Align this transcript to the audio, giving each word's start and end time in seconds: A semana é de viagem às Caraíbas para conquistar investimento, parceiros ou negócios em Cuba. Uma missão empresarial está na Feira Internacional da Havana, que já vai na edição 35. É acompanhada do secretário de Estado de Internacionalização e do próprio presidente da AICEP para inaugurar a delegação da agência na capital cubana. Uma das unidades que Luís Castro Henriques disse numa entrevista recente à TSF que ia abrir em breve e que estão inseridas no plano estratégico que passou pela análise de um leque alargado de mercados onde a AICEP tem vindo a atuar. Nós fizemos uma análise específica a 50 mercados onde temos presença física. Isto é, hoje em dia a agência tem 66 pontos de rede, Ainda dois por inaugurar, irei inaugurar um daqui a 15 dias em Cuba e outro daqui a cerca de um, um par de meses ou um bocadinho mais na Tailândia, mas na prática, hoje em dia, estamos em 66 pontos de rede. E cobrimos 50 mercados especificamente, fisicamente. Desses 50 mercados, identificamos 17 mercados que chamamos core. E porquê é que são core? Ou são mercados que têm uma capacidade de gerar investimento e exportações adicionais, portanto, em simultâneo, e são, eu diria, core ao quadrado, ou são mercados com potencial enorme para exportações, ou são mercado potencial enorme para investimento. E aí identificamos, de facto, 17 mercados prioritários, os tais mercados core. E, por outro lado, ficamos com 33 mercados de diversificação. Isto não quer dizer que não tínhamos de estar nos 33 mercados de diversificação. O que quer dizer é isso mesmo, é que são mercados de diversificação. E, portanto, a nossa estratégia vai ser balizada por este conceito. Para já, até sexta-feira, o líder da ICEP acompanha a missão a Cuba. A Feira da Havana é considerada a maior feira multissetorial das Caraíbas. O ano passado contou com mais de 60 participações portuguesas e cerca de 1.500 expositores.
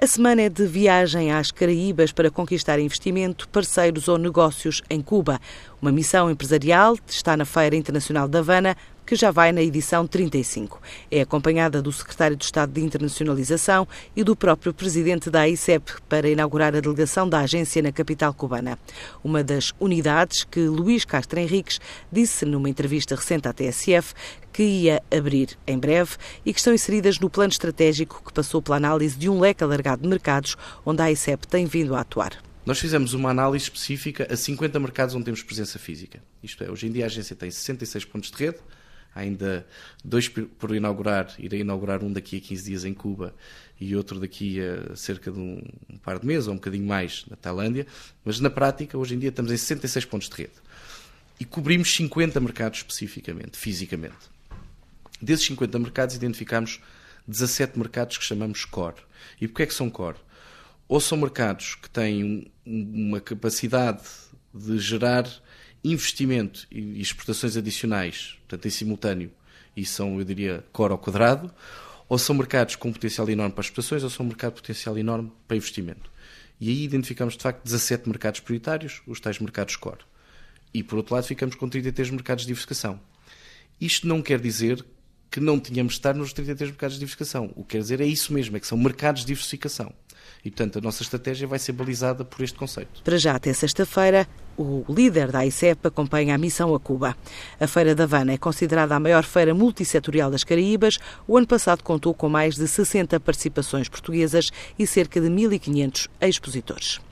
A 0.00 0.06
semana 0.06 0.42
é 0.42 0.48
de 0.48 0.64
viagem 0.64 1.32
às 1.32 1.50
Caraíbas 1.50 2.12
para 2.12 2.30
conquistar 2.30 2.78
investimento, 2.78 3.48
parceiros 3.48 4.06
ou 4.06 4.16
negócios 4.16 4.80
em 4.88 5.02
Cuba. 5.02 5.40
Uma 5.82 5.90
missão 5.90 6.30
empresarial 6.30 6.96
está 7.04 7.36
na 7.36 7.44
Feira 7.44 7.74
Internacional 7.74 8.28
da 8.28 8.38
Havana, 8.38 8.76
que 9.08 9.16
já 9.16 9.30
vai 9.30 9.52
na 9.52 9.62
edição 9.62 10.06
35. 10.06 10.82
É 11.10 11.22
acompanhada 11.22 11.80
do 11.80 11.90
secretário 11.90 12.36
de 12.36 12.44
Estado 12.44 12.74
de 12.74 12.82
Internacionalização 12.82 13.88
e 14.14 14.22
do 14.22 14.36
próprio 14.36 14.74
presidente 14.74 15.30
da 15.30 15.40
AICEP 15.40 15.94
para 16.06 16.28
inaugurar 16.28 16.76
a 16.76 16.80
delegação 16.80 17.26
da 17.26 17.38
agência 17.38 17.80
na 17.80 17.90
capital 17.90 18.34
cubana. 18.34 18.78
Uma 19.24 19.42
das 19.42 19.72
unidades 19.80 20.44
que 20.44 20.60
Luís 20.60 21.06
Castro 21.06 21.40
Henriques 21.40 21.80
disse 22.12 22.44
numa 22.44 22.68
entrevista 22.68 23.16
recente 23.16 23.48
à 23.48 23.52
TSF 23.54 24.12
que 24.52 24.62
ia 24.62 25.02
abrir 25.10 25.58
em 25.66 25.78
breve 25.78 26.16
e 26.44 26.52
que 26.52 26.58
estão 26.58 26.74
inseridas 26.74 27.18
no 27.18 27.30
plano 27.30 27.50
estratégico 27.50 28.22
que 28.22 28.32
passou 28.34 28.60
pela 28.60 28.76
análise 28.76 29.16
de 29.16 29.30
um 29.30 29.40
leque 29.40 29.64
alargado 29.64 30.02
de 30.02 30.08
mercados 30.08 30.54
onde 30.84 31.00
a 31.00 31.06
AICEP 31.06 31.48
tem 31.48 31.64
vindo 31.64 31.94
a 31.94 32.00
atuar. 32.00 32.32
Nós 32.66 32.78
fizemos 32.78 33.14
uma 33.14 33.30
análise 33.30 33.64
específica 33.64 34.28
a 34.30 34.36
50 34.36 34.78
mercados 34.78 35.14
onde 35.14 35.24
temos 35.24 35.42
presença 35.42 35.78
física. 35.78 36.22
Isto 36.42 36.62
é, 36.62 36.70
hoje 36.70 36.86
em 36.86 36.92
dia 36.92 37.04
a 37.04 37.06
agência 37.06 37.34
tem 37.34 37.50
66 37.50 38.04
pontos 38.04 38.30
de 38.30 38.36
rede, 38.36 38.58
Ainda 39.18 39.66
dois 40.04 40.28
por 40.28 40.76
inaugurar, 40.76 41.34
irei 41.40 41.62
inaugurar 41.62 42.04
um 42.04 42.12
daqui 42.12 42.36
a 42.36 42.40
15 42.40 42.64
dias 42.64 42.84
em 42.84 42.94
Cuba 42.94 43.34
e 43.80 43.96
outro 43.96 44.20
daqui 44.20 44.60
a 44.60 44.94
cerca 44.94 45.32
de 45.32 45.40
um, 45.40 45.60
um 45.90 45.96
par 45.98 46.20
de 46.20 46.26
meses 46.26 46.46
ou 46.46 46.52
um 46.54 46.56
bocadinho 46.56 46.86
mais 46.86 47.24
na 47.28 47.36
Tailândia, 47.36 47.84
mas 48.24 48.38
na 48.38 48.48
prática, 48.48 48.96
hoje 48.96 49.16
em 49.16 49.18
dia, 49.18 49.30
estamos 49.30 49.50
em 49.50 49.56
66 49.56 50.04
pontos 50.04 50.28
de 50.28 50.36
rede. 50.36 50.52
E 51.40 51.44
cobrimos 51.44 51.92
50 51.96 52.38
mercados 52.38 52.78
especificamente, 52.78 53.58
fisicamente. 53.58 54.30
Desses 55.20 55.46
50 55.46 55.80
mercados, 55.80 56.14
identificamos 56.14 56.80
17 57.26 57.76
mercados 57.76 58.18
que 58.18 58.24
chamamos 58.24 58.64
core. 58.64 59.02
E 59.40 59.48
porquê 59.48 59.64
é 59.64 59.66
que 59.66 59.74
são 59.74 59.90
core? 59.90 60.18
Ou 60.86 61.00
são 61.00 61.18
mercados 61.18 61.74
que 61.74 61.90
têm 61.90 62.52
uma 62.64 63.20
capacidade 63.20 64.02
de 64.54 64.78
gerar 64.78 65.28
investimento 65.82 66.66
e 66.70 67.00
exportações 67.00 67.56
adicionais, 67.56 68.36
portanto, 68.40 68.66
em 68.66 68.70
simultâneo, 68.70 69.30
e 69.76 69.84
são, 69.84 70.18
eu 70.18 70.24
diria, 70.24 70.64
core 70.72 70.92
ao 70.92 70.98
quadrado, 70.98 71.52
ou 72.08 72.18
são 72.18 72.34
mercados 72.34 72.74
com 72.74 72.92
potencial 72.92 73.28
enorme 73.28 73.52
para 73.52 73.62
exportações, 73.62 74.02
ou 74.02 74.10
são 74.10 74.26
mercado 74.26 74.54
potencial 74.54 74.98
enorme 74.98 75.30
para 75.46 75.56
investimento. 75.56 76.10
E 76.60 76.68
aí 76.68 76.82
identificamos, 76.82 77.36
de 77.36 77.42
facto, 77.42 77.62
17 77.64 78.08
mercados 78.08 78.40
prioritários, 78.40 79.02
os 79.06 79.20
tais 79.20 79.38
mercados 79.38 79.76
core. 79.76 80.04
E, 80.74 80.82
por 80.82 80.96
outro 80.96 81.14
lado, 81.14 81.24
ficamos 81.24 81.54
com 81.54 81.68
33 81.68 82.10
mercados 82.10 82.42
de 82.42 82.48
diversificação. 82.48 83.00
Isto 83.80 84.08
não 84.08 84.20
quer 84.20 84.40
dizer 84.40 84.84
que 85.38 85.44
não 85.44 85.58
tínhamos 85.58 85.94
de 85.94 85.98
estar 85.98 86.14
nos 86.14 86.32
33 86.32 86.70
mercados 86.70 86.94
de 86.94 87.00
diversificação. 87.00 87.50
O 87.56 87.62
que 87.62 87.70
quer 87.70 87.78
dizer 87.78 88.00
é 88.00 88.06
isso 88.06 88.32
mesmo, 88.32 88.56
é 88.56 88.60
que 88.60 88.66
são 88.66 88.76
mercados 88.76 89.22
de 89.22 89.28
diversificação. 89.28 89.92
E, 90.44 90.50
portanto, 90.50 90.78
a 90.78 90.80
nossa 90.80 91.02
estratégia 91.02 91.46
vai 91.46 91.58
ser 91.58 91.72
balizada 91.72 92.24
por 92.24 92.42
este 92.42 92.56
conceito. 92.56 93.02
Para 93.02 93.18
já, 93.18 93.34
até 93.34 93.52
sexta-feira, 93.52 94.26
o 94.56 94.84
líder 94.88 95.30
da 95.30 95.44
ICEP 95.44 95.86
acompanha 95.86 96.34
a 96.34 96.38
missão 96.38 96.74
a 96.74 96.80
Cuba. 96.80 97.16
A 97.60 97.66
Feira 97.66 97.94
da 97.94 98.04
Havana 98.04 98.32
é 98.32 98.38
considerada 98.38 98.94
a 98.94 99.00
maior 99.00 99.24
feira 99.24 99.54
multissetorial 99.54 100.30
das 100.30 100.44
Caraíbas. 100.44 100.98
O 101.26 101.36
ano 101.36 101.46
passado 101.46 101.82
contou 101.82 102.14
com 102.14 102.28
mais 102.28 102.54
de 102.54 102.66
60 102.66 103.18
participações 103.20 103.88
portuguesas 103.88 104.50
e 104.78 104.86
cerca 104.86 105.20
de 105.20 105.28
1.500 105.28 106.08
expositores. 106.20 107.07